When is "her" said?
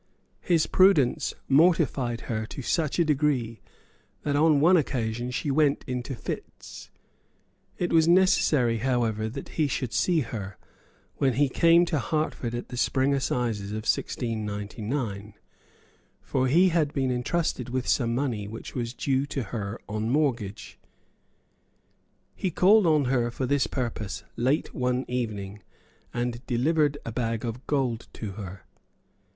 2.21-2.47, 10.21-10.57, 19.53-19.79, 23.05-23.29, 28.31-28.65